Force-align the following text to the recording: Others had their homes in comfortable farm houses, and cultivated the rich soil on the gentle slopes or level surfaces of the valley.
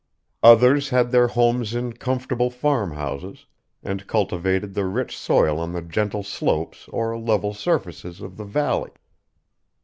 Others 0.41 0.89
had 0.89 1.11
their 1.11 1.27
homes 1.27 1.75
in 1.75 1.93
comfortable 1.93 2.49
farm 2.49 2.93
houses, 2.93 3.45
and 3.83 4.07
cultivated 4.07 4.73
the 4.73 4.85
rich 4.85 5.15
soil 5.15 5.59
on 5.59 5.73
the 5.73 5.81
gentle 5.83 6.23
slopes 6.23 6.87
or 6.87 7.15
level 7.19 7.53
surfaces 7.53 8.19
of 8.19 8.35
the 8.35 8.43
valley. 8.45 8.89